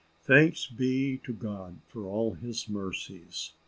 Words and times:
Thanks 0.23 0.65
be 0.65 1.19
to 1.25 1.31
God 1.31 1.77
for 1.87 2.05
all 2.05 2.33
his 2.33 2.67
mercies. 2.67 3.51